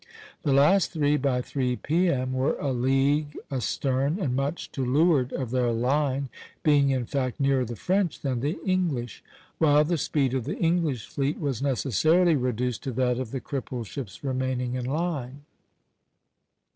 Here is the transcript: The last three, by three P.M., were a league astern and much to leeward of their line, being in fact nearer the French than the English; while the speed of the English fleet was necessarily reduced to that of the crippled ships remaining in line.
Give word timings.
The 0.41 0.51
last 0.51 0.93
three, 0.93 1.15
by 1.15 1.43
three 1.43 1.75
P.M., 1.75 2.33
were 2.33 2.55
a 2.57 2.71
league 2.71 3.37
astern 3.51 4.17
and 4.19 4.35
much 4.35 4.71
to 4.71 4.83
leeward 4.83 5.31
of 5.31 5.51
their 5.51 5.71
line, 5.71 6.29
being 6.63 6.89
in 6.89 7.05
fact 7.05 7.39
nearer 7.39 7.63
the 7.65 7.75
French 7.75 8.19
than 8.21 8.39
the 8.39 8.57
English; 8.65 9.23
while 9.59 9.83
the 9.83 9.99
speed 9.99 10.33
of 10.33 10.45
the 10.45 10.57
English 10.57 11.05
fleet 11.05 11.39
was 11.39 11.61
necessarily 11.61 12.35
reduced 12.35 12.81
to 12.85 12.91
that 12.93 13.19
of 13.19 13.29
the 13.29 13.39
crippled 13.39 13.85
ships 13.85 14.23
remaining 14.23 14.73
in 14.73 14.85
line. 14.85 15.41